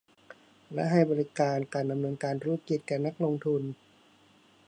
[0.73, 3.61] และให้บริการการดำเนินธุรกิจแก่นักลงทุน